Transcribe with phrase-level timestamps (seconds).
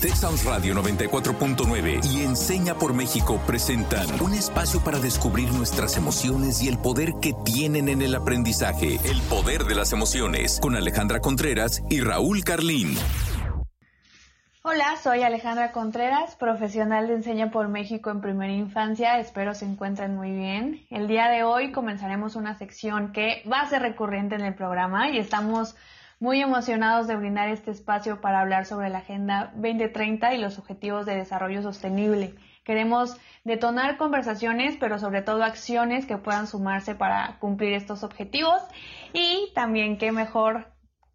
[0.00, 6.68] Texas Radio 94.9 y Enseña por México presentan un espacio para descubrir nuestras emociones y
[6.68, 8.98] el poder que tienen en el aprendizaje.
[9.04, 12.96] El poder de las emociones con Alejandra Contreras y Raúl Carlín.
[14.62, 19.18] Hola, soy Alejandra Contreras, profesional de Enseña por México en primera infancia.
[19.18, 20.86] Espero se encuentren muy bien.
[20.88, 25.10] El día de hoy comenzaremos una sección que va a ser recurrente en el programa
[25.10, 25.76] y estamos
[26.20, 31.06] muy emocionados de brindar este espacio para hablar sobre la Agenda 2030 y los Objetivos
[31.06, 32.34] de Desarrollo Sostenible.
[32.62, 38.62] Queremos detonar conversaciones, pero sobre todo acciones que puedan sumarse para cumplir estos objetivos.
[39.14, 40.66] Y también qué mejor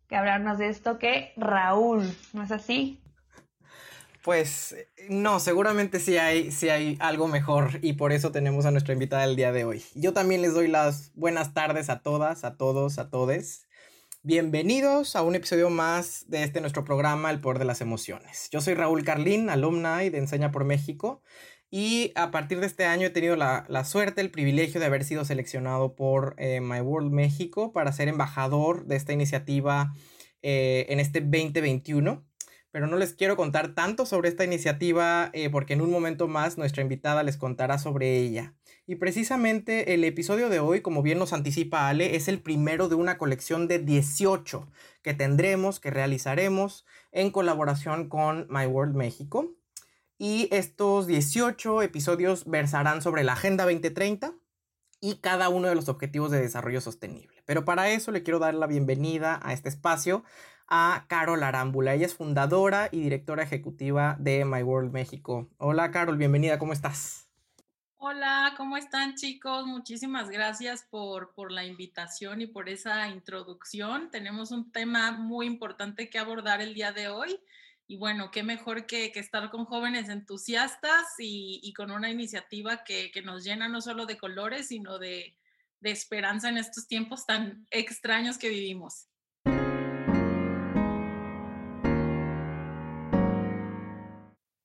[0.09, 3.00] que hablarnos de esto que Raúl, ¿no es así?
[4.23, 4.76] Pues
[5.08, 9.23] no, seguramente sí hay, sí hay algo mejor y por eso tenemos a nuestra invitada
[9.23, 9.84] el día de hoy.
[9.94, 13.65] Yo también les doy las buenas tardes a todas, a todos, a todes.
[14.28, 18.50] Bienvenidos a un episodio más de este nuestro programa El Poder de las Emociones.
[18.50, 21.22] Yo soy Raúl Carlín, alumna de Enseña por México
[21.70, 25.26] y a partir de este año he tenido la, suerte, el privilegio de haber sido
[25.26, 29.94] seleccionado por eh, My World México para ser embajador de esta iniciativa
[30.42, 32.26] eh, en este 2021
[32.76, 36.58] pero no les quiero contar tanto sobre esta iniciativa eh, porque en un momento más
[36.58, 38.54] nuestra invitada les contará sobre ella.
[38.88, 42.94] Y precisamente el episodio de hoy, como bien nos anticipa Ale, es el primero de
[42.94, 44.67] una colección de 18
[45.02, 49.55] que tendremos, que realizaremos en colaboración con My World México.
[50.19, 54.36] Y estos 18 episodios versarán sobre la Agenda 2030
[55.02, 57.42] y cada uno de los objetivos de desarrollo sostenible.
[57.45, 60.23] Pero para eso le quiero dar la bienvenida a este espacio
[60.67, 61.95] a Carol Arámbula.
[61.95, 65.49] Ella es fundadora y directora ejecutiva de My World México.
[65.58, 67.25] Hola Carol, bienvenida, ¿cómo estás?
[67.98, 69.66] Hola, ¿cómo están chicos?
[69.66, 74.12] Muchísimas gracias por, por, la invitación y por esa introducción.
[74.12, 77.40] Tenemos un tema muy importante que abordar el día de hoy.
[77.88, 82.84] Y bueno, qué mejor que, que estar con jóvenes entusiastas y, y con una iniciativa
[82.84, 85.38] que, que, nos llena no solo de colores, sino de,
[85.80, 89.08] de esperanza en estos tiempos tan extraños que vivimos.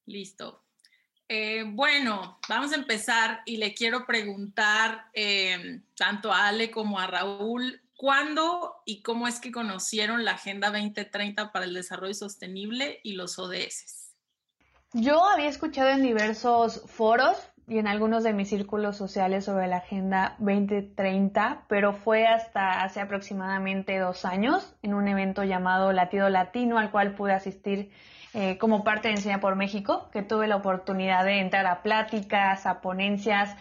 [0.07, 0.65] Listo.
[1.33, 7.07] Eh, bueno, vamos a empezar y le quiero preguntar eh, tanto a Ale como a
[7.07, 13.13] Raúl, ¿cuándo y cómo es que conocieron la Agenda 2030 para el Desarrollo Sostenible y
[13.13, 14.13] los ODS?
[14.93, 17.37] Yo había escuchado en diversos foros
[17.69, 22.99] y en algunos de mis círculos sociales sobre la Agenda 2030, pero fue hasta hace
[22.99, 27.93] aproximadamente dos años en un evento llamado Latido Latino al cual pude asistir
[28.33, 32.67] eh, como parte de Enseña por México, que tuve la oportunidad de entrar a pláticas,
[32.67, 33.57] a ponencias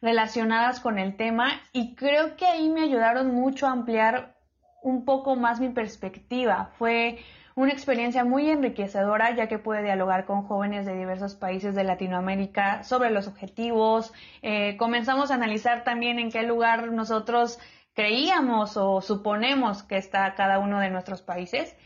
[0.00, 4.36] relacionadas con el tema y creo que ahí me ayudaron mucho a ampliar
[4.82, 6.70] un poco más mi perspectiva.
[6.78, 7.18] Fue
[7.54, 12.82] una experiencia muy enriquecedora ya que pude dialogar con jóvenes de diversos países de Latinoamérica
[12.82, 14.12] sobre los objetivos.
[14.42, 17.58] Eh, comenzamos a analizar también en qué lugar nosotros
[17.94, 21.76] creíamos o suponemos que está cada uno de nuestros países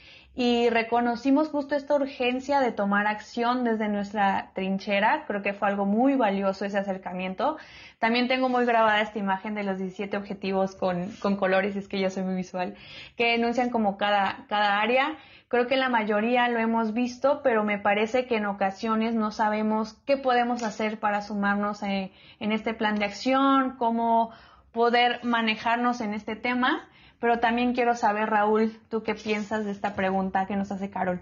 [0.40, 5.24] y reconocimos justo esta urgencia de tomar acción desde nuestra trinchera.
[5.26, 7.56] Creo que fue algo muy valioso ese acercamiento.
[7.98, 11.98] También tengo muy grabada esta imagen de los 17 objetivos con, con colores, es que
[11.98, 12.76] yo soy muy visual,
[13.16, 15.16] que enuncian como cada, cada área.
[15.48, 19.94] Creo que la mayoría lo hemos visto, pero me parece que en ocasiones no sabemos
[20.06, 24.30] qué podemos hacer para sumarnos en, en este plan de acción, cómo
[24.70, 26.88] poder manejarnos en este tema.
[27.20, 31.20] Pero también quiero saber, Raúl, ¿tú qué piensas de esta pregunta que nos hace Carol?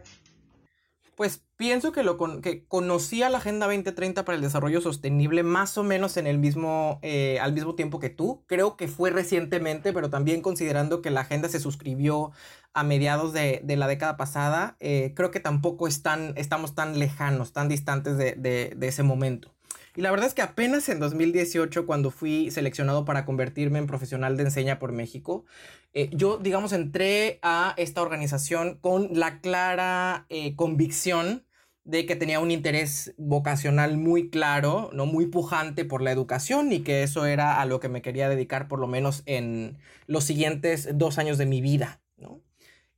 [1.16, 5.82] Pues pienso que, lo que conocía la Agenda 2030 para el Desarrollo Sostenible más o
[5.82, 8.44] menos en el mismo, eh, al mismo tiempo que tú.
[8.46, 12.32] Creo que fue recientemente, pero también considerando que la agenda se suscribió
[12.74, 17.70] a mediados de, la década pasada, eh, creo que tampoco están, estamos tan lejanos, tan
[17.70, 19.55] distantes de, de ese momento.
[19.96, 24.36] Y la verdad es que apenas en 2018, cuando fui seleccionado para convertirme en profesional
[24.36, 25.46] de enseña por México,
[25.94, 31.46] eh, yo, digamos, entré a esta organización con la clara eh, convicción
[31.84, 36.80] de que tenía un interés vocacional muy claro, no muy pujante por la educación y
[36.80, 40.88] que eso era a lo que me quería dedicar por lo menos en los siguientes
[40.94, 42.42] dos años de mi vida, ¿no?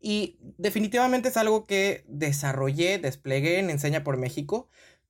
[0.01, 4.69] Y definitivamente es algo que desarrollé, desplegué en Enseña por México,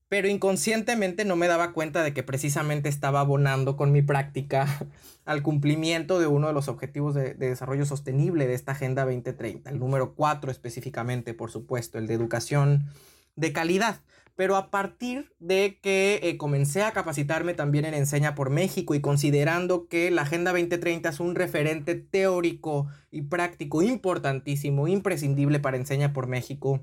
[0.09, 4.67] pero inconscientemente no me daba cuenta de que precisamente estaba abonando con mi práctica
[5.25, 9.79] al cumplimiento de uno de los objetivos de, desarrollo sostenible de esta Agenda 2030, el
[9.79, 12.87] número 4 específicamente, por supuesto, el de educación
[13.37, 14.01] de calidad.
[14.35, 19.01] Pero a partir de que eh, comencé a capacitarme también en Enseña por México y
[19.01, 26.13] considerando que la Agenda 2030 es un referente teórico y práctico importantísimo, imprescindible para Enseña
[26.13, 26.81] por México,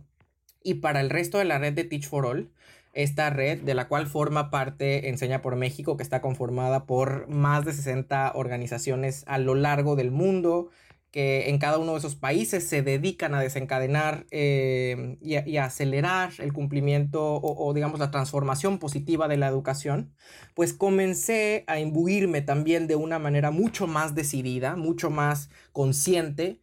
[0.66, 2.50] y para el resto de la red de Teach for All,
[2.96, 7.66] esta red de la cual forma parte Enseña por México, que está conformada por más
[7.66, 10.70] de 60 organizaciones a lo largo del mundo,
[11.12, 16.52] que en cada uno de esos países se dedican a desencadenar eh, y, acelerar el
[16.52, 20.14] cumplimiento o, digamos la transformación positiva de la educación,
[20.56, 26.62] pues comencé a imbuirme también de una manera mucho más decidida, mucho más consciente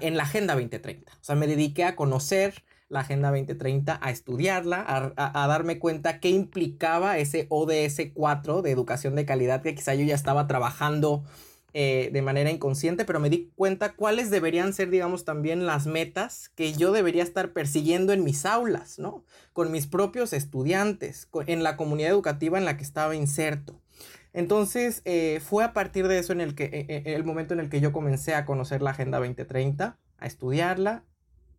[0.00, 1.12] en la Agenda 2030.
[1.12, 4.84] O sea, me dediqué a conocer la Agenda 2030, a estudiarla,
[5.16, 10.04] a, darme cuenta qué implicaba ese ODS 4 de educación de calidad que quizá yo
[10.04, 11.22] ya estaba trabajando
[11.72, 16.50] eh, de manera inconsciente, pero me di cuenta cuáles deberían ser, digamos, también las metas
[16.56, 19.24] que yo debería estar persiguiendo en mis aulas, ¿no?
[19.52, 23.80] Con mis propios estudiantes, en la comunidad educativa en la que estaba inserto.
[24.32, 27.68] Entonces, eh, fue a partir de eso en el que, eh, el momento en el
[27.68, 31.04] que yo comencé a conocer la Agenda 2030, a estudiarla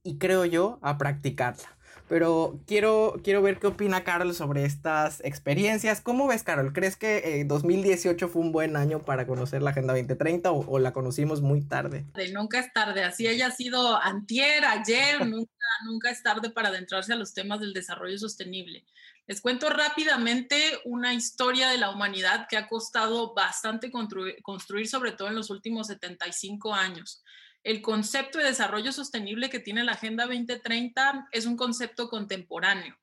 [0.03, 1.77] y creo yo, a practicarla.
[2.12, 6.01] Pero quiero, quiero ver qué opina Carol sobre estas experiencias.
[6.01, 6.74] ¿Cómo ves, Carol?
[6.74, 10.92] ¿Crees que 2018 eh, fue un buen año para conocer la Agenda 2030 o, la
[10.92, 12.03] conocimos muy tarde?
[12.13, 17.13] De nunca es tarde, así haya sido antier, ayer, nunca, nunca es tarde para adentrarse
[17.13, 18.83] a los temas del desarrollo sostenible.
[19.25, 25.30] Les cuento rápidamente una historia de la humanidad que ha costado bastante construir, sobre todo
[25.30, 27.24] en los últimos 75 años
[27.63, 32.97] el concepto de desarrollo sostenible que tiene la Agenda 2030 es un concepto contemporáneo.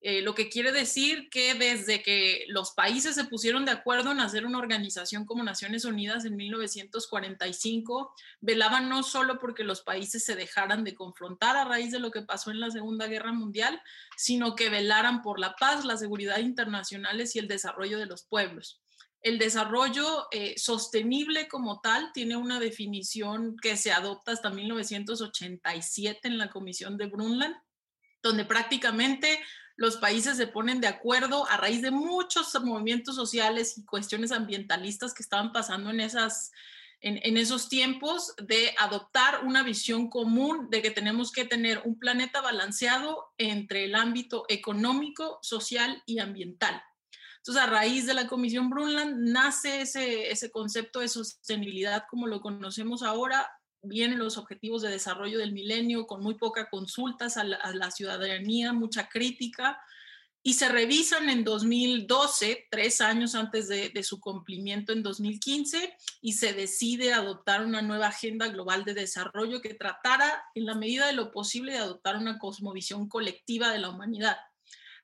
[0.00, 4.20] Eh, lo que quiere decir que desde que los países se pusieron de acuerdo en
[4.20, 10.36] hacer una organización como Naciones Unidas en 1945, velaban no solo porque los países se
[10.36, 13.82] dejaran de confrontar a raíz de lo que pasó en la Segunda Guerra Mundial,
[14.16, 18.80] sino que velaran por la paz, la seguridad internacionales y el desarrollo de los pueblos.
[19.20, 26.38] El desarrollo eh, sostenible como tal tiene una definición que se adopta hasta 1987 en
[26.38, 27.56] la Comisión de Brundtland,
[28.22, 29.40] donde prácticamente
[29.78, 35.14] los países se ponen de acuerdo a raíz de muchos movimientos sociales y cuestiones ambientalistas
[35.14, 36.50] que estaban pasando en, esas,
[37.00, 42.40] en, esos tiempos de adoptar una visión común de que tenemos que tener un planeta
[42.40, 46.82] balanceado entre el ámbito económico, social y ambiental.
[47.48, 52.42] Entonces, a raíz de la Comisión Brundtland nace ese, ese concepto de sostenibilidad como lo
[52.42, 53.50] conocemos ahora.
[53.80, 59.08] Vienen los objetivos de desarrollo del milenio con muy poca consultas a la, ciudadanía, mucha
[59.08, 59.80] crítica,
[60.42, 66.34] y se revisan en 2012, tres años antes de, de, su cumplimiento en 2015, y
[66.34, 71.14] se decide adoptar una nueva agenda global de desarrollo que tratara, en la medida de
[71.14, 74.36] lo posible, de adoptar una cosmovisión colectiva de la humanidad.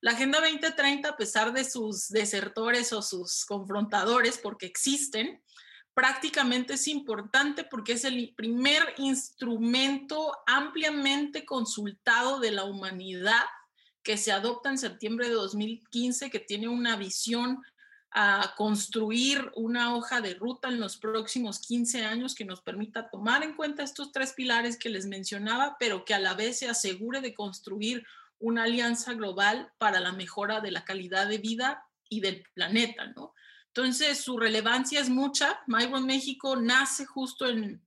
[0.04, 5.42] La Agenda 2030, a pesar de sus desertores o sus confrontadores, porque existen,
[5.94, 13.46] prácticamente es importante porque es el primer instrumento ampliamente consultado de la humanidad
[14.02, 17.62] que se adopta en septiembre de 2015, que tiene una visión
[18.10, 23.42] a construir una hoja de ruta en los próximos 15 años que nos permita tomar
[23.42, 27.22] en cuenta estos tres pilares que les mencionaba, pero que a la vez se asegure
[27.22, 28.04] de construir
[28.44, 33.32] una alianza global para la mejora de la calidad de vida y del planeta, ¿no?
[33.68, 35.60] Entonces, su relevancia es mucha.
[35.66, 37.82] Myron México nace justo en,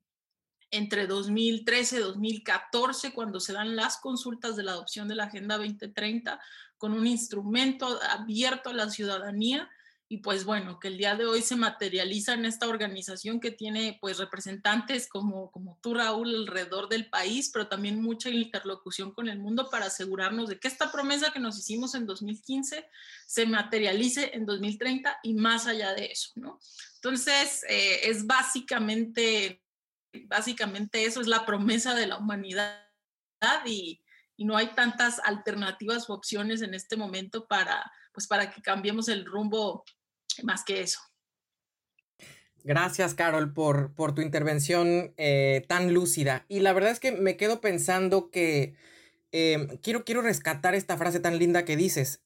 [0.71, 5.57] entre 2013 y 2014, cuando se dan las consultas de la adopción de la Agenda
[5.57, 6.39] 2030,
[6.77, 9.69] con un instrumento abierto a la ciudadanía
[10.09, 13.97] y pues bueno, que el día de hoy se materializa en esta organización que tiene
[13.99, 19.37] pues representantes como, como tú Raúl alrededor del país, pero también mucha interlocución con el
[19.37, 22.89] mundo para asegurarnos de que esta promesa que nos hicimos en 2015
[23.25, 26.57] se materialice en 2030 y más allá de eso, ¿no?
[26.95, 29.61] Entonces, eh, es básicamente,
[30.23, 32.79] básicamente eso es la promesa de la humanidad
[33.65, 34.01] y,
[34.37, 39.09] y no hay tantas alternativas u opciones en este momento para, pues para que cambiemos
[39.09, 39.83] el rumbo
[40.43, 40.99] más que eso.
[42.63, 46.45] Gracias, Carol, por, por tu intervención eh, tan lúcida.
[46.49, 48.75] Y la verdad es que me quedo pensando que
[49.31, 52.21] em, quiero, quiero rescatar esta frase tan linda que dices.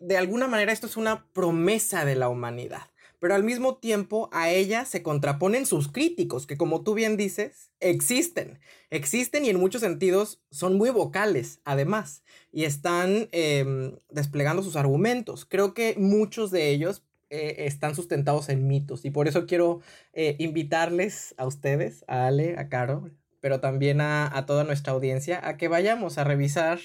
[0.00, 4.50] De alguna manera esto es una promesa de la humanidad pero al mismo tiempo a
[4.50, 9.80] ella se contraponen sus críticos, que como tú bien dices, existen, existen y en muchos
[9.80, 15.44] sentidos son muy vocales, además, y están em, desplegando sus argumentos.
[15.44, 19.80] Creo que muchos de ellos eh, están sustentados en mitos y por eso quiero
[20.14, 25.58] eh, invitarles a ustedes, a Ale, a Caro, pero también a, toda nuestra audiencia a
[25.58, 26.80] que vayamos a revisar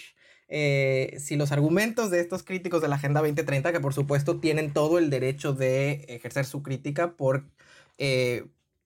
[0.49, 4.73] eh, si los argumentos de estos críticos de la Agenda 2030, que por supuesto tienen
[4.73, 7.45] todo el derecho de ejercer su crítica por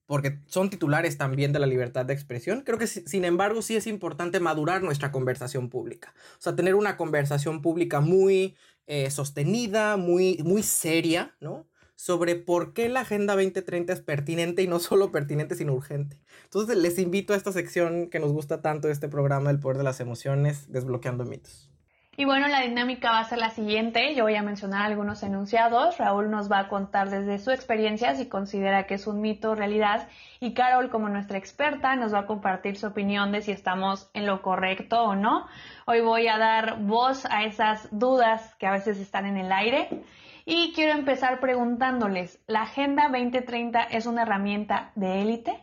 [0.08, 2.62] porque son titulares también de la libertad de expresión.
[2.62, 6.14] Creo que sin embargo sí es importante madurar nuestra conversación pública.
[6.38, 8.56] O sea, tener una conversación pública muy
[8.88, 11.68] eh, sostenida, muy, muy seria, ¿no?
[11.94, 16.20] Sobre por qué la Agenda 2030 es pertinente y no solo pertinente, sino urgente.
[16.44, 19.76] Entonces les invito a esta sección que nos gusta tanto de este programa, El Poder
[19.78, 21.70] de las Emociones, Desbloqueando Mitos.
[22.20, 24.12] Y bueno, la dinámica va a ser la siguiente.
[24.16, 25.98] Yo voy a mencionar algunos enunciados.
[25.98, 29.54] Raúl nos va a contar desde su experiencia si considera que es un mito o
[29.54, 30.08] realidad.
[30.40, 34.26] Y Carol, como nuestra experta, nos va a compartir su opinión de si estamos en
[34.26, 35.46] lo correcto o no.
[35.86, 40.02] Hoy voy a dar voz a esas dudas que a veces están en el aire.
[40.44, 45.60] Y quiero empezar preguntándoles, ¿la Agenda 2030 es una herramienta de élite?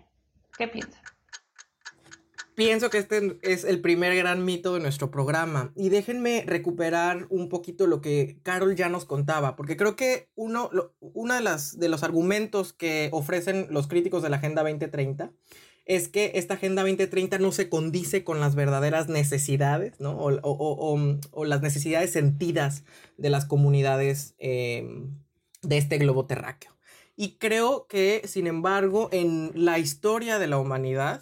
[0.57, 1.14] ¿Qué piensan?
[2.55, 5.71] Pienso que este es el primer gran mito de nuestro programa.
[5.75, 10.69] Y déjenme recuperar un poquito lo que Carol ya nos contaba, porque creo que uno,
[11.01, 15.31] de, las, de los argumentos que ofrecen los críticos de la Agenda 2030
[15.85, 20.17] es que esta Agenda 2030 no se condice con las verdaderas necesidades, ¿no?
[20.17, 22.83] O, las necesidades sentidas
[23.17, 25.13] de las comunidades em,
[25.61, 26.75] de este globo terráqueo.
[27.15, 31.21] Y creo que, sin embargo, en la historia de la humanidad,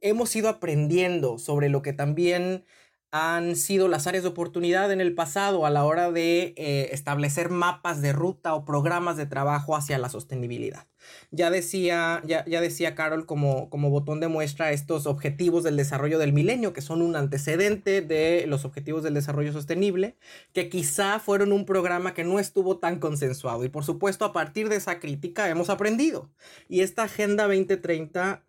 [0.00, 2.64] hemos ido aprendiendo sobre lo que también
[3.12, 7.50] han sido las áreas de oportunidad en el pasado a la hora de eh, establecer
[7.50, 10.86] mapas de ruta o programas de trabajo hacia la sostenibilidad.
[11.30, 16.18] Ya decía, ya, ya decía Carol como, como botón de muestra estos objetivos del desarrollo
[16.18, 20.16] del milenio, que son un antecedente de los objetivos del desarrollo sostenible,
[20.52, 23.64] que quizá fueron un programa que no estuvo tan consensuado.
[23.64, 26.28] Y por supuesto, a partir de esa crítica hemos aprendido.
[26.68, 28.42] Y esta Agenda 2030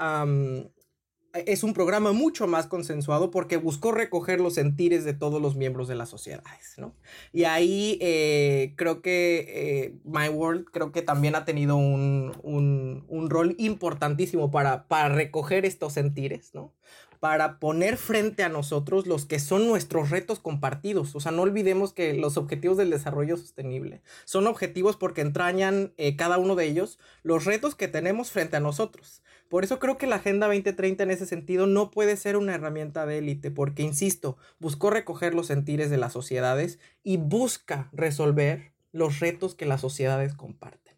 [1.46, 5.88] es un programa mucho más consensuado porque buscó recoger los sentires de todos los miembros
[5.88, 6.96] de las sociedades, ¿no?
[7.34, 13.30] Y ahí eh, creo que eh, My World creo que también ha tenido un, un,
[13.30, 16.74] rol importantísimo para, para recoger estos sentires, ¿no?
[17.20, 21.16] para poner frente a nosotros los que son nuestros retos compartidos.
[21.16, 26.16] O sea, no olvidemos que los objetivos del desarrollo sostenible son objetivos porque entrañan eh,
[26.16, 29.24] cada uno de ellos los retos que tenemos frente a nosotros.
[29.50, 33.06] Por eso creo que la Agenda 2030 en ese sentido no puede ser una herramienta
[33.06, 39.20] de élite, porque, insisto, buscó recoger los sentires de las sociedades y busca resolver los
[39.20, 40.98] retos que las sociedades comparten.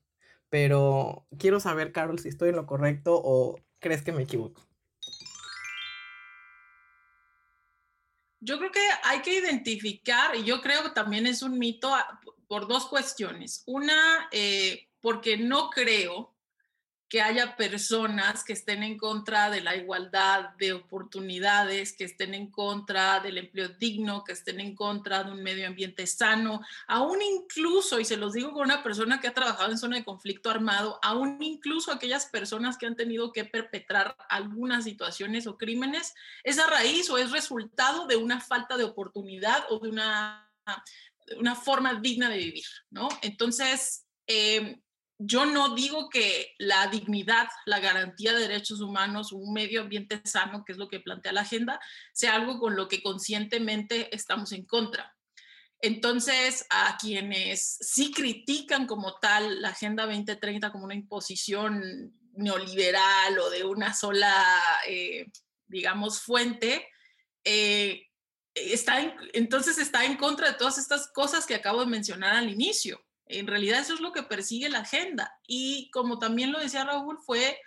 [0.50, 4.68] Pero quiero saber, Carol, si estoy en lo correcto o crees que me equivoco.
[8.41, 11.94] Yo creo que hay que identificar, y yo creo que también es un mito
[12.48, 13.63] por dos cuestiones.
[13.68, 16.36] Una, eh, porque no creo
[17.10, 22.51] que haya personas que estén en contra de la igualdad de oportunidades, que estén en
[22.51, 28.00] contra del empleo digno, que estén en contra de un medio ambiente sano, aún incluso,
[28.00, 31.00] y se los digo con una persona que ha trabajado en zona de conflicto armado,
[31.01, 36.13] aún incluso aquellas personas que han tenido que perpetrar algunas situaciones o crímenes,
[36.44, 40.48] es a raíz o es resultado de una falta de oportunidad o de una,
[41.38, 43.10] una forma digna de vivir, ¿no?
[43.24, 44.80] Entonces, eh,
[45.21, 50.63] yo no digo que la dignidad, la garantía de derechos humanos, un medio ambiente sano,
[50.63, 51.79] que es lo que plantea la agenda,
[52.13, 55.13] sea algo con lo que conscientemente estamos en contra.
[55.81, 63.49] Entonces, a quienes sí critican como tal la Agenda 2030 como una imposición neoliberal o
[63.49, 64.45] de una sola,
[64.88, 65.27] eh,
[65.67, 66.88] digamos, fuente,
[67.43, 68.07] eh,
[68.53, 73.01] está entonces está en contra de todas estas cosas que acabo de mencionar al inicio.
[73.29, 75.39] En realidad eso es lo que persigue la agenda.
[75.48, 77.59] Y como también lo decía Raúl, fue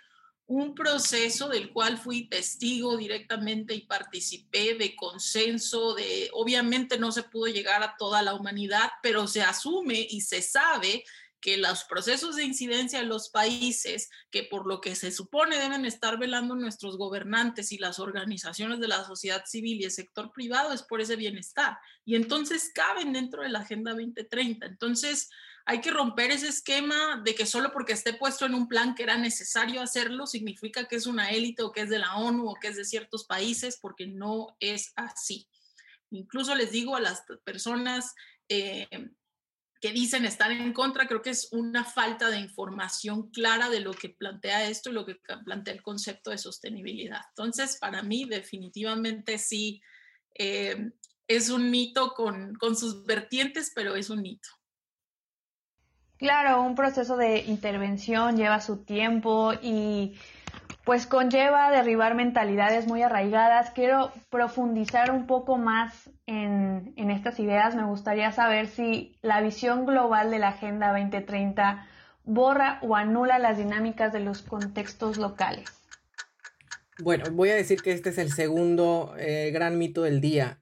[0.45, 7.23] un proceso del cual fui testigo directamente y participé de consenso, de obviamente no se
[7.23, 11.05] pudo llegar a toda la humanidad, pero se asume y se sabe
[11.39, 15.85] que los procesos de incidencia en los países, que por lo que se supone deben
[15.85, 20.71] estar velando nuestros gobernantes y las organizaciones de la sociedad civil y el sector privado,
[20.71, 21.77] es por ese bienestar.
[22.05, 24.65] Y entonces caben dentro de la Agenda 2030.
[24.65, 25.29] Entonces,
[25.65, 29.03] hay que romper ese esquema de que solo porque esté puesto en un plan que
[29.03, 32.55] era necesario hacerlo, significa que es una élite o que es de la ONU o
[32.55, 35.47] que es de ciertos países, porque no es así.
[36.11, 38.13] Incluso les digo a las personas
[38.49, 38.87] eh,
[39.79, 43.93] que dicen estar en contra, creo que es una falta de información clara de lo
[43.93, 45.15] que plantea esto y lo que
[45.45, 47.21] plantea el concepto de sostenibilidad.
[47.29, 49.81] Entonces, para mí definitivamente sí
[50.35, 50.91] eh,
[51.27, 54.49] es un mito con, con sus vertientes, pero es un mito.
[56.23, 60.15] Claro, un proceso de intervención lleva su tiempo y
[60.85, 63.71] pues conlleva derribar mentalidades muy arraigadas.
[63.71, 67.75] Quiero profundizar un poco más en, estas ideas.
[67.75, 71.85] Me gustaría saber si la visión global de la Agenda 2030
[72.23, 75.67] borra o anula las dinámicas de los contextos locales?
[76.99, 80.59] Bueno, voy a decir que este es el segundo eh, gran mito del día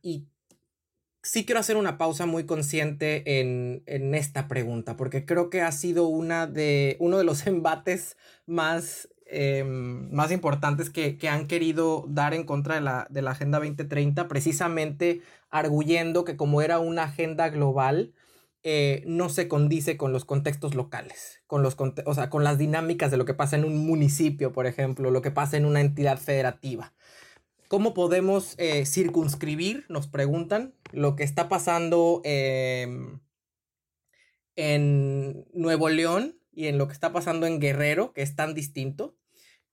[1.24, 3.84] sí quiero hacer una pausa muy consciente en,
[4.16, 10.12] esta pregunta, porque creo que ha sido una de, uno de los embates más, em,
[10.12, 15.22] más importantes que, han querido dar en contra de la, de la Agenda 2030, precisamente
[15.50, 18.14] arguyendo que como era una agenda global,
[18.64, 21.76] eh, no se condice con los contextos locales, con, los,
[22.06, 25.24] o sea, con las dinámicas de lo que pasa en un municipio, por ejemplo, lo
[25.24, 26.94] que pasa en una entidad federativa.
[27.72, 33.22] ¿Cómo podemos eh, circunscribir, nos preguntan, lo que está pasando em,
[34.58, 39.16] en Nuevo León y en lo que está pasando en Guerrero, que es tan distinto,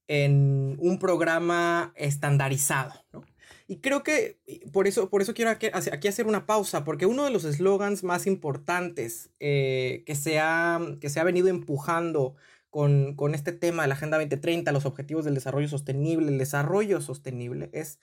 [0.06, 3.04] en un programa estandarizado?
[3.12, 3.24] ¿no?
[3.66, 4.38] Y creo que
[4.72, 5.66] por eso, por eso quiero aquí,
[6.06, 11.10] hacer una pausa, porque uno de los eslogans más importantes eh, que, se ha, que
[11.10, 12.36] se ha venido empujando
[12.70, 17.00] con, con, este tema de la Agenda 2030, los objetivos del desarrollo sostenible, el desarrollo
[17.00, 17.98] sostenible, es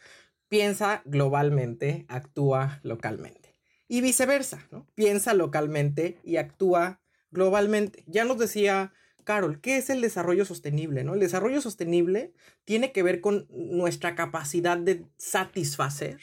[0.48, 3.56] piensa globalmente, actúa localmente.
[3.88, 4.68] Y viceversa.
[4.96, 8.04] Piensa localmente y actúa globalmente.
[8.08, 8.94] Ya nos decía
[9.24, 11.04] Carol, ¿qué es el desarrollo sostenible?
[11.04, 11.14] ¿no?
[11.14, 16.20] El desarrollo sostenible tiene que ver con nuestra capacidad de satisfacer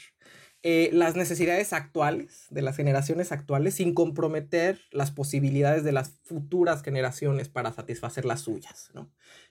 [0.64, 6.84] eh, las necesidades actuales de las generaciones actuales sin comprometer las posibilidades de las futuras
[6.84, 8.92] generaciones para satisfacer las suyas.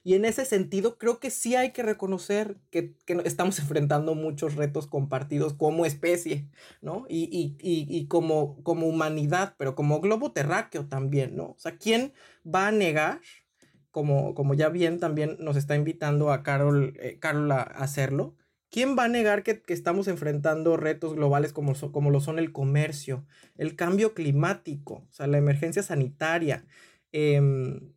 [0.04, 2.94] Y en ese sentido, creo que sí hay que reconocer que,
[3.26, 6.48] estamos enfrentando muchos retos compartidos como especie
[6.80, 7.04] ¿no?
[7.10, 11.36] y, como, como humanidad, pero como globo terráqueo también.
[11.36, 11.50] ¿no?
[11.50, 13.20] O sea, ¿quién va a negar
[13.90, 18.34] como, como ya bien también nos está invitando a Carol, eh, a hacerlo,
[18.72, 23.24] ¿quién va a negar que, estamos enfrentando retos globales como, como lo son el comercio,
[23.56, 26.64] el cambio climático, o sea, la emergencia sanitaria?
[27.12, 27.92] Em,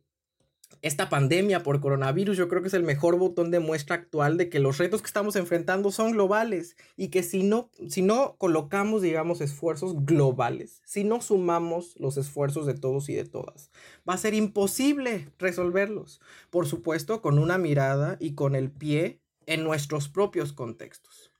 [0.82, 4.50] esta pandemia por coronavirus yo creo que es el mejor botón de muestra actual de
[4.50, 9.00] que los retos que estamos enfrentando son globales y que si no, si no colocamos,
[9.00, 13.70] digamos, esfuerzos globales, si no sumamos los esfuerzos de todos y de todas,
[14.08, 16.20] va a ser imposible resolverlos.
[16.50, 21.32] Por supuesto, con una mirada y con el pie en nuestros propios contextos.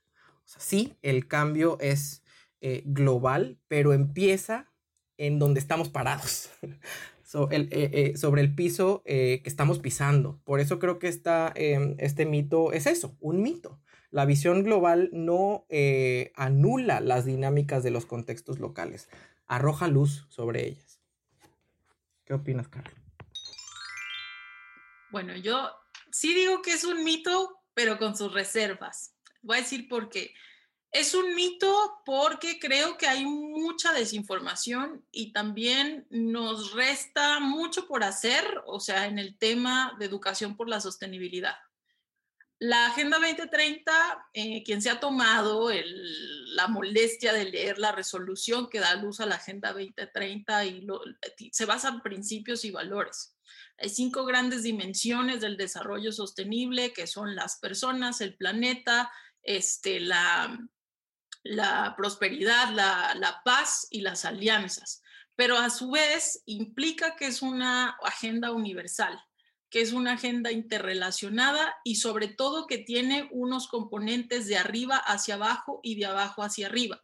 [0.45, 2.23] Sí, el cambio es
[2.61, 4.71] eh, global, pero empieza
[5.17, 6.49] en donde estamos parados.
[7.51, 10.39] eh, eh, sobre el piso que estamos pisando.
[10.45, 13.79] Por eso creo que esta, em, este mito es eso, un mito.
[14.09, 15.65] La visión global no
[16.35, 19.09] anula las dinámicas de los contextos locales,
[19.47, 21.01] arroja luz sobre ellas.
[22.23, 22.93] ¿Qué opinas, Carlos?
[25.11, 25.69] Bueno, yo
[26.11, 29.13] sí digo que es un mito, pero con sus reservas.
[29.43, 30.33] Voy a decir por qué.
[30.91, 38.03] Es un mito porque creo que hay mucha desinformación y también nos resta mucho por
[38.03, 41.55] hacer, o sea, en el tema de educación por la sostenibilidad.
[42.57, 45.69] La Agenda 2030, eh, quien se ha tomado
[46.55, 50.87] la molestia de leer la resolución que da luz a la Agenda 2030 y
[51.51, 53.36] se basa en principios y valores.
[53.79, 59.11] Hay cinco grandes dimensiones del desarrollo sostenible, que son las personas, el planeta,
[59.43, 60.57] este, la,
[61.47, 65.01] la prosperidad, la, paz y las alianzas,
[65.35, 69.19] pero a su vez implica que es una agenda universal,
[69.69, 75.35] que es una agenda interrelacionada y sobre todo que tiene unos componentes de arriba hacia
[75.35, 77.03] abajo y de abajo hacia arriba.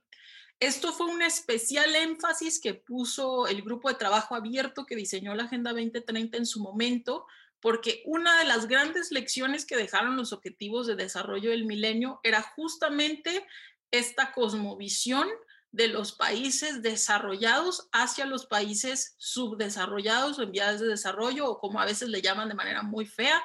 [0.64, 5.44] Esto fue un especial énfasis que puso el grupo de trabajo abierto que diseñó la
[5.44, 7.28] Agenda 2030 en su momento,
[7.60, 12.42] porque una de las grandes lecciones que dejaron los objetivos de desarrollo del milenio era
[12.42, 13.46] justamente
[13.92, 15.28] esta cosmovisión
[15.74, 21.82] de los países desarrollados hacia los países subdesarrollados o en vías de desarrollo o como
[21.82, 23.44] a veces le llaman de manera muy fea,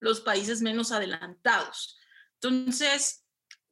[0.00, 1.96] los países menos adelantados.
[2.40, 3.23] Entonces,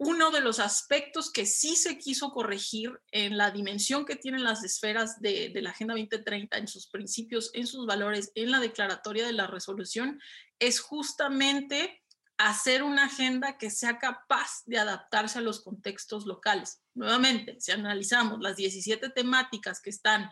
[0.04, 4.64] uno de los aspectos que sí se quiso corregir en la dimensión que tienen las
[4.64, 9.32] esferas de, la Agenda 2030, en sus principios, en sus valores, en la declaratoria de
[9.32, 10.20] la resolución,
[10.58, 12.02] es justamente
[12.36, 16.82] hacer una agenda que sea capaz de adaptarse a los contextos locales.
[16.94, 20.28] Nuevamente, si analizamos las 17 temáticas que están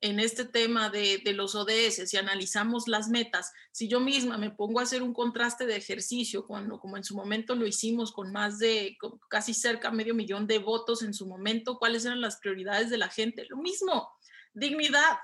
[0.00, 4.80] en este tema de, los ODS, si analizamos las metas, si yo misma me pongo
[4.80, 8.58] a hacer un contraste de ejercicio, cuando, como en su momento lo hicimos con más
[8.58, 12.98] de casi cerca medio millón de votos en su momento, cuáles eran las prioridades de
[12.98, 14.10] la gente, lo mismo,
[14.52, 15.16] dignidad,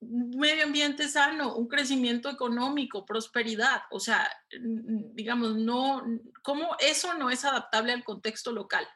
[0.00, 4.28] medio ambiente sano, un crecimiento económico, prosperidad, o sea,
[5.14, 6.04] digamos, no,
[6.42, 8.86] ¿cómo eso no es adaptable al contexto local?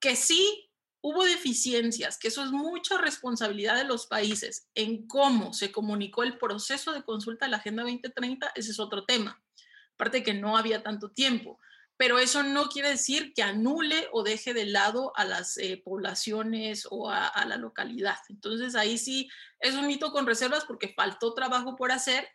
[0.00, 0.68] Que sí
[1.02, 6.38] hubo deficiencias, que eso es mucha responsabilidad de los países en cómo se comunicó el
[6.38, 9.42] proceso de consulta de la Agenda 2030, ese es otro tema.
[9.94, 11.58] Aparte que no había tanto tiempo,
[11.96, 16.86] pero eso no quiere decir que anule o deje de lado a las eh, poblaciones
[16.88, 18.18] o a, la localidad.
[18.28, 22.28] Entonces ahí sí es un mito con reservas porque faltó trabajo por hacer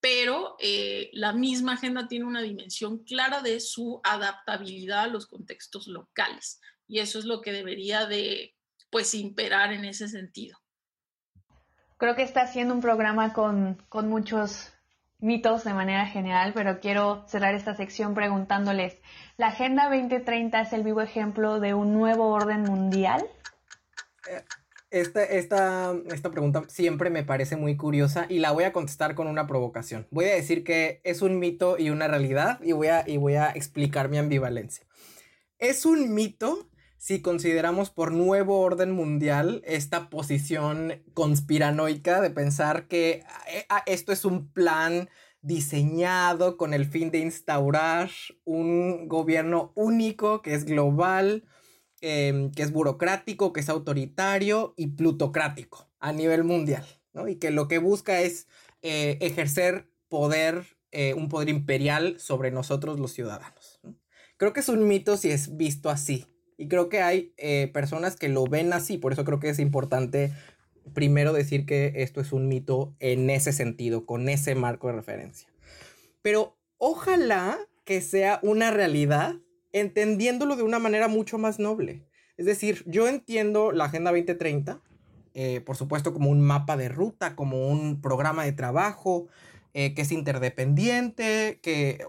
[0.00, 5.86] pero eh, la misma agenda tiene una dimensión clara de su adaptabilidad a los contextos
[5.86, 8.54] locales y eso es lo que debería de
[8.90, 10.58] pues imperar en ese sentido.
[11.96, 14.72] Creo que está siendo un programa con, con muchos
[15.18, 19.00] mitos de manera general, pero quiero cerrar esta sección preguntándoles,
[19.36, 23.26] ¿la Agenda 2030 es el vivo ejemplo de un nuevo orden mundial?
[24.30, 24.42] Eh,
[24.90, 29.26] esta, esta, esta pregunta siempre me parece muy curiosa y la voy a contestar con
[29.26, 30.06] una provocación.
[30.10, 33.34] Voy a decir que es un mito y una realidad y voy a, y voy
[33.34, 34.86] a explicar mi ambivalencia.
[35.58, 36.68] Es un mito
[37.04, 44.12] si consideramos por nuevo orden mundial esta posición conspiranoica de pensar que eh, ah, esto
[44.12, 45.10] es un plan
[45.42, 48.10] diseñado con el fin de instaurar
[48.44, 51.44] un gobierno único que es global,
[52.06, 57.28] Em, que es burocrático, que es autoritario y plutocrático a nivel mundial, ¿no?
[57.28, 58.46] Y que lo que busca es
[58.82, 63.80] eh, ejercer poder, eh, un poder imperial sobre nosotros los ciudadanos.
[64.36, 66.26] Creo que es un mito si es visto así.
[66.56, 69.58] Y creo que hay eh, personas que lo ven así, por eso creo que es
[69.58, 70.32] importante
[70.92, 75.48] primero decir que esto es un mito en ese sentido, con ese marco de referencia.
[76.22, 79.36] Pero ojalá que sea una realidad
[79.72, 82.06] entendiéndolo de una manera mucho más noble.
[82.36, 84.80] Es decir, yo entiendo la Agenda 2030,
[85.34, 89.26] eh, por supuesto, como un mapa de ruta, como un programa de trabajo
[89.72, 92.06] eh, que es interdependiente, que,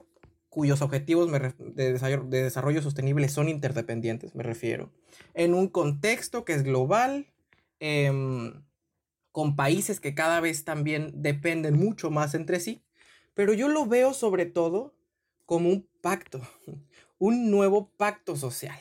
[0.55, 4.89] cuyos objetivos de, desarrollo, sostenible son interdependientes, me refiero,
[5.33, 7.27] en un contexto que es global,
[7.81, 8.63] em,
[9.33, 12.85] con países que cada vez también dependen mucho más entre sí,
[13.33, 14.95] pero yo lo veo sobre todo
[15.45, 16.39] como un pacto,
[17.19, 18.79] un nuevo pacto social,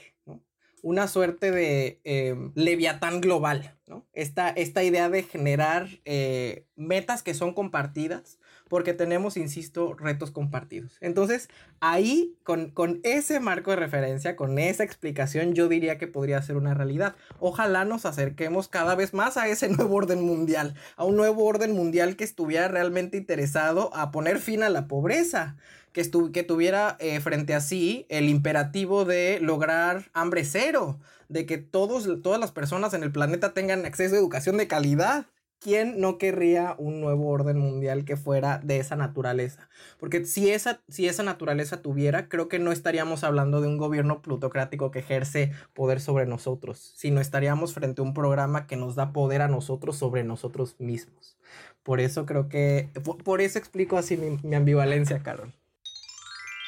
[0.80, 3.76] una suerte de em, leviatán global,
[4.12, 10.96] esta, esta, idea de generar eh, metas que son compartidas, porque tenemos, insisto, retos compartidos.
[11.00, 11.48] Entonces,
[11.80, 16.56] ahí, con, con, ese marco de referencia, con esa explicación, yo diría que podría ser
[16.56, 17.14] una realidad.
[17.38, 21.72] Ojalá nos acerquemos cada vez más a ese nuevo orden mundial, a un nuevo orden
[21.72, 25.56] mundial que estuviera realmente interesado a poner fin a la pobreza
[25.94, 30.98] que, que tuviera eh, frente a sí el imperativo de lograr hambre cero,
[31.28, 35.26] de que todos, todas las personas en el planeta tengan acceso a educación de calidad.
[35.64, 39.70] ¿Quién no querría un nuevo orden mundial que fuera de esa naturaleza?
[39.98, 44.20] Porque si esa, si esa naturaleza tuviera, creo que no estaríamos hablando de un gobierno
[44.20, 49.14] plutocrático que ejerce poder sobre nosotros, sino estaríamos frente a un programa que nos da
[49.14, 51.38] poder a nosotros sobre nosotros mismos.
[51.82, 52.90] Por eso creo que,
[53.24, 55.50] por, eso explico así mi, ambivalencia, Carol.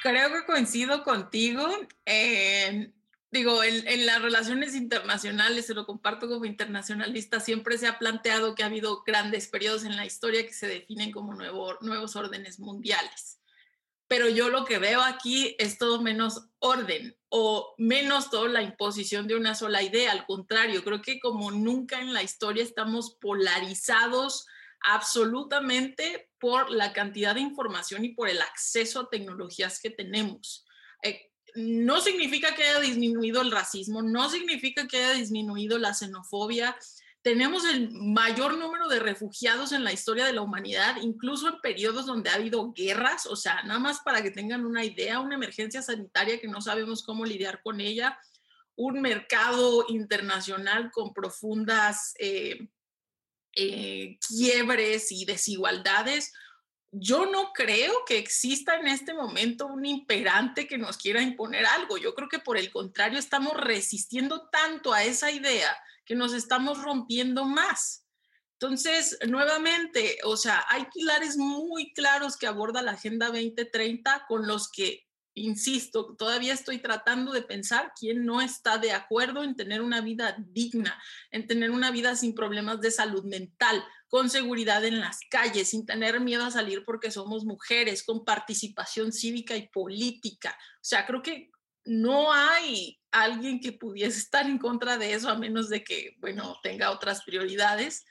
[0.02, 1.68] Creo que coincido contigo.
[3.30, 8.62] Digo, en, las relaciones internacionales, se lo comparto como internacionalista, siempre se ha planteado que
[8.62, 13.40] ha habido grandes periodos en la historia que se definen como nuevos órdenes mundiales.
[14.08, 19.26] Pero yo lo que veo aquí es todo menos orden o menos toda la imposición
[19.26, 20.12] de una sola idea.
[20.12, 24.46] Al contrario, creo que como nunca en la historia estamos polarizados
[24.80, 30.64] absolutamente por la cantidad de información y por el acceso a tecnologías que tenemos.
[31.02, 36.76] Eh, no significa que haya disminuido el racismo, no significa que haya disminuido la xenofobia.
[37.22, 42.06] Tenemos el mayor número de refugiados en la historia de la humanidad, incluso en periodos
[42.06, 45.82] donde ha habido guerras, o sea, nada más para que tengan una idea, una emergencia
[45.82, 48.18] sanitaria que no sabemos cómo lidiar con ella,
[48.76, 52.68] un mercado internacional con profundas eh,
[53.54, 56.32] eh, quiebres y desigualdades,
[56.98, 61.98] yo no creo que exista en este momento un imperante que nos quiera imponer algo.
[61.98, 66.82] Yo creo que por el contrario estamos resistiendo tanto a esa idea que nos estamos
[66.82, 68.06] rompiendo más.
[68.52, 74.70] Entonces, nuevamente, o sea, hay pilares muy claros que aborda la Agenda 2030 con los
[74.70, 75.05] que
[75.36, 80.36] insisto, todavía estoy tratando de pensar quién no está de acuerdo en tener una vida
[80.38, 85.68] digna, en tener una vida sin problemas de salud mental, con seguridad en las calles,
[85.70, 90.56] sin tener miedo a salir porque somos mujeres, con participación cívica y política.
[90.76, 91.50] O sea, creo que
[91.84, 96.58] no hay alguien que pudiese estar en contra de eso a menos de que, bueno,
[96.62, 98.04] tenga otras prioridades,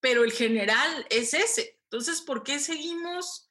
[0.00, 1.78] pero el general es ese.
[1.84, 3.43] Entonces, ¿por qué seguimos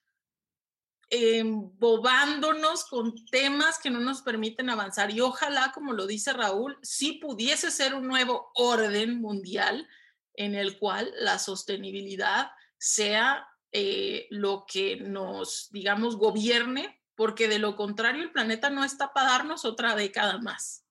[1.16, 5.12] embobándonos con temas que no nos permiten avanzar.
[5.12, 9.88] Y ojalá, como lo dice Raúl, sí pudiese ser un nuevo orden mundial
[10.34, 12.50] en el cual la sostenibilidad
[12.80, 19.14] sea eh, lo que nos, digamos, gobierne, porque de lo contrario el planeta no está
[19.14, 20.84] para darnos otra década más.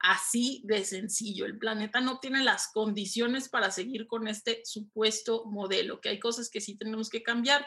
[0.00, 6.00] Así de sencillo, el planeta no tiene las condiciones para seguir con este supuesto modelo,
[6.00, 7.64] que hay cosas que sí tenemos que cambiar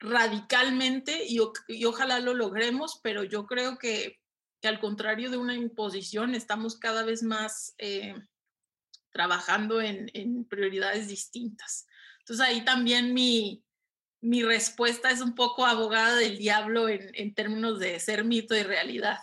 [0.00, 1.40] radicalmente y,
[1.84, 4.20] ojalá lo logremos, pero yo creo que,
[4.62, 8.14] al contrario de una imposición, estamos cada vez más eh,
[9.10, 11.86] trabajando en, prioridades distintas.
[12.20, 13.64] Entonces ahí también mi,
[14.20, 19.18] mi respuesta es un poco abogada del diablo en, términos de ser mito y realidad.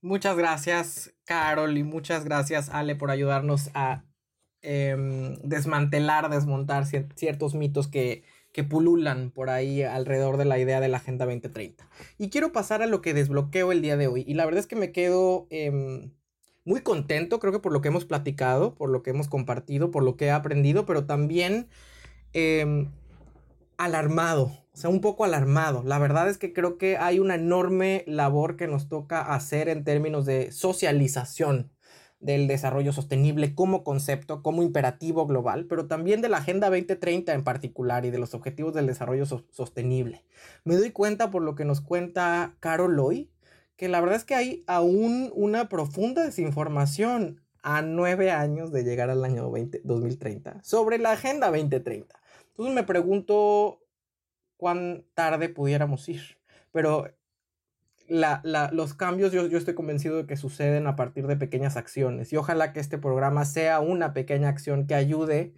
[0.00, 4.04] Muchas gracias, Carol, y muchas gracias, Ale, por ayudarnos a
[4.60, 10.88] em, desmantelar, desmontar ciertos mitos que, que pululan por ahí alrededor de la idea de
[10.88, 11.88] la Agenda 2030.
[12.18, 14.24] Y quiero pasar a lo que desbloqueo el día de hoy.
[14.26, 16.12] Y la verdad es que me quedo em,
[16.64, 20.02] muy contento, creo que por lo que hemos platicado, por lo que hemos compartido, por
[20.02, 21.68] lo que he aprendido, pero también
[22.34, 22.90] em,
[23.78, 25.82] alarmado, o sea, un poco alarmado.
[25.82, 29.82] La verdad es que creo que hay una enorme labor que nos toca hacer en
[29.84, 31.71] términos de socialización
[32.22, 37.42] del desarrollo sostenible como concepto, como imperativo global, pero también de la Agenda 2030 en
[37.42, 40.24] particular y de los objetivos del desarrollo sostenible.
[40.64, 43.28] Me doy cuenta por lo que nos cuenta Carol hoy,
[43.76, 49.10] que la verdad es que hay aún una profunda desinformación a nueve años de llegar
[49.10, 52.20] al año 2030 sobre la Agenda 2030.
[52.50, 53.80] Entonces me pregunto
[54.56, 56.22] cuán tarde pudiéramos ir,
[56.70, 57.12] pero
[58.12, 62.36] los cambios yo, yo, estoy convencido de que suceden a partir de pequeñas acciones y
[62.36, 65.54] ojalá que este programa sea una pequeña acción que ayude,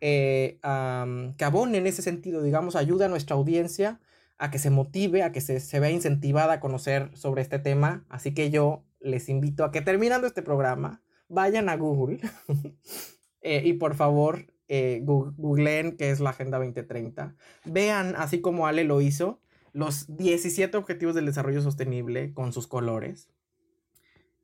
[0.00, 4.00] eh, a, que abone en ese sentido, digamos, ayude a nuestra audiencia
[4.38, 8.06] a que se motive, a que se, se vea incentivada a conocer sobre este tema.
[8.08, 12.20] Así que yo les invito a que terminando este programa, vayan a Google
[13.42, 17.34] eh, y por favor eh, googleen qué es la Agenda 2030.
[17.64, 19.40] Vean, así como Ale lo hizo,
[19.72, 23.28] los 17 objetivos del desarrollo sostenible con sus colores.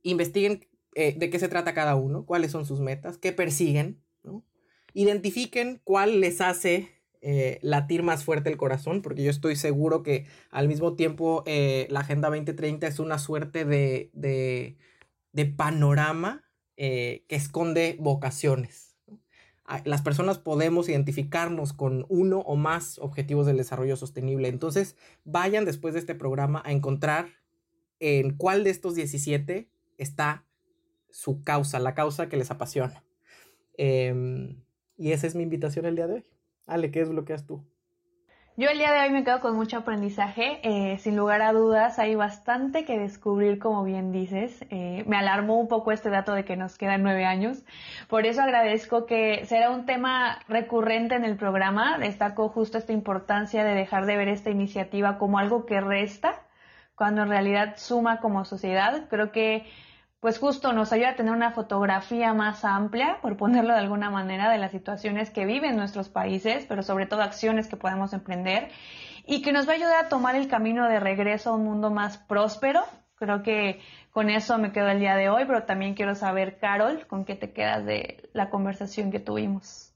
[0.02, 4.00] Investiguen eh, de qué se trata cada uno, cuáles son sus metas, qué persiguen,
[4.96, 6.88] Identifiquen cuál les hace
[7.20, 11.88] eh, latir más fuerte el corazón, porque yo estoy seguro que al mismo tiempo eh,
[11.90, 16.44] la Agenda 2030 es una suerte de, de, panorama
[16.76, 18.83] que esconde vocaciones
[19.84, 24.48] las personas podemos identificarnos con uno o más objetivos del desarrollo sostenible.
[24.48, 27.28] Entonces, vayan después de este programa a encontrar
[27.98, 30.44] en cuál de estos 17 está
[31.10, 33.02] su causa, la causa que les apasiona.
[33.76, 34.60] Em,
[34.96, 36.24] y esa es mi invitación el día de hoy.
[36.66, 37.64] Ale, ¿qué desbloqueas tú?
[38.56, 40.60] Yo el día de hoy me quedo con mucho aprendizaje.
[40.62, 44.64] Eh, sin lugar a dudas, hay bastante que descubrir, como bien dices.
[44.70, 47.64] Eh, me alarmó un poco este dato de que nos quedan nueve años.
[48.08, 51.98] Por eso agradezco que será un tema recurrente en el programa.
[51.98, 56.40] Destaco justo esta importancia de dejar de ver esta iniciativa como algo que resta,
[56.94, 59.08] cuando en realidad suma como sociedad.
[59.10, 59.66] Creo que
[60.24, 64.50] pues justo nos ayuda a tener una fotografía más amplia, por ponerlo de alguna manera,
[64.50, 68.70] de las situaciones que viven nuestros países, pero sobre todo acciones que podemos emprender
[69.26, 71.90] y que nos va a ayudar a tomar el camino de regreso a un mundo
[71.90, 72.80] más próspero.
[73.16, 73.82] Creo que
[74.12, 77.34] con eso me quedo el día de hoy, pero también quiero saber, Carol, con qué
[77.34, 79.93] te quedas de la conversación que tuvimos.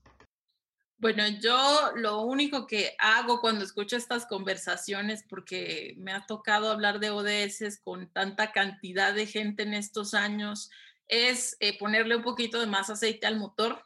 [1.00, 6.98] Bueno, yo lo único que hago cuando escucho estas conversaciones, porque me ha tocado hablar
[6.98, 10.70] de ODS con tanta cantidad de gente en estos años,
[11.06, 13.84] es eh, ponerle un poquito de más aceite al motor,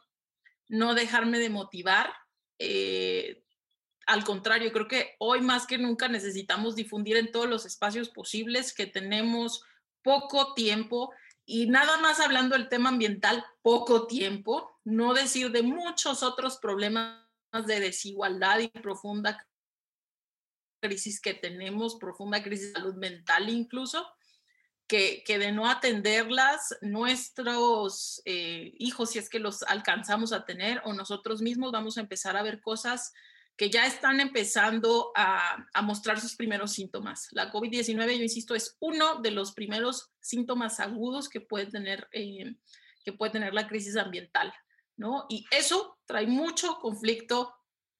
[0.67, 2.11] no dejarme de motivar.
[2.57, 3.43] Eh,
[4.07, 8.73] al contrario, creo que hoy más que nunca necesitamos difundir en todos los espacios posibles
[8.73, 9.63] que tenemos
[10.01, 11.13] poco tiempo
[11.45, 17.23] y nada más hablando del tema ambiental, poco tiempo, no decir de muchos otros problemas
[17.67, 19.45] de desigualdad y profunda
[20.81, 24.05] crisis que tenemos, profunda crisis de salud mental incluso,
[24.87, 30.81] que, que de no atenderlas, nuestros eh, hijos, si es que los alcanzamos a tener,
[30.85, 33.13] o nosotros mismos vamos a empezar a ver cosas
[33.55, 37.27] que ya están empezando a, mostrar sus primeros síntomas.
[37.31, 42.55] La COVID-19, yo insisto, es uno de los primeros síntomas agudos que puede tener, eh,
[43.03, 44.53] que puede tener la crisis ambiental,
[44.97, 45.25] ¿no?
[45.29, 47.53] Y eso trae mucho conflicto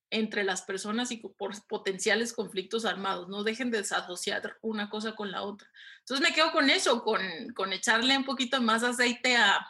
[0.10, 3.30] entre las personas y por potenciales conflictos armados.
[3.30, 5.68] No dejen de desasociar una cosa con la otra.
[6.00, 7.22] Entonces me quedo con eso, con,
[7.56, 9.68] con echarle un poquito más aceite a,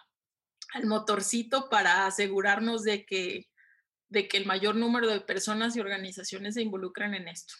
[0.73, 3.47] al motorcito para asegurarnos de que
[4.13, 7.55] de que el mayor número de personas y organizaciones se involucran en esto.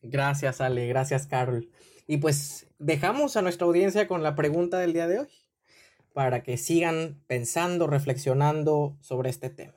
[0.00, 0.86] Gracias, Ale.
[0.86, 1.68] Gracias, Carol.
[2.06, 5.28] Y pues dejamos a nuestra audiencia con la pregunta del día de hoy
[6.12, 9.74] para que sigan pensando, reflexionando sobre este tema.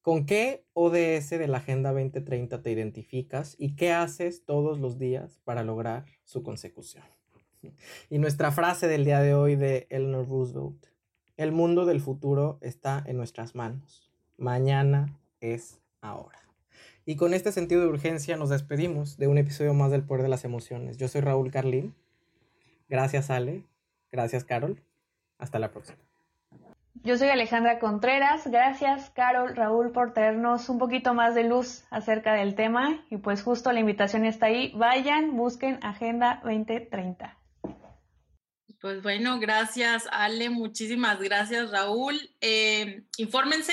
[0.00, 5.42] ¿Con qué ODS de la Agenda 2030 te identificas y qué haces todos los días
[5.44, 7.04] para lograr su consecución?
[8.08, 10.86] Y nuestra frase del día de hoy de Eleanor Roosevelt,
[11.36, 14.07] el mundo del futuro está en nuestras manos.
[14.38, 16.38] Mañana es ahora.
[17.04, 20.28] Y con este sentido de urgencia nos despedimos de un episodio más del Poder de
[20.28, 20.96] las Emociones.
[20.96, 21.94] Yo soy Raúl Carlín.
[22.88, 23.64] Gracias Ale.
[24.12, 24.80] Gracias Carol.
[25.38, 25.98] Hasta la próxima.
[27.02, 28.46] Yo soy Alejandra Contreras.
[28.46, 33.04] Gracias Carol, Raúl por traernos un poquito más de luz acerca del tema.
[33.10, 34.72] Y pues justo la invitación está ahí.
[34.76, 37.36] Vayan, busquen Agenda 2030.
[38.80, 42.16] Pues bueno, gracias Ale, muchísimas gracias Raúl.
[42.40, 43.72] Eh, infórmense,